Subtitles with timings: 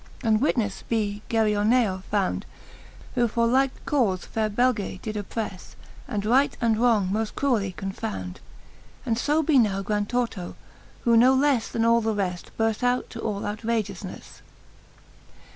[0.23, 2.47] And witnefle be Gerioneo found,
[3.13, 5.75] Who for like cauie faire Beige did opprefle.
[6.07, 8.39] And right and wrong moft cruelly confound:
[9.05, 10.55] And fo be now Grantorto,,
[11.03, 14.41] who no lefle Then all the reft burft out to all outragioufneffe.